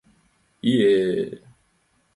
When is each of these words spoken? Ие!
Ие! 0.71 0.95